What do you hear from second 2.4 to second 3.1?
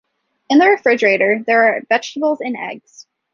and eggs.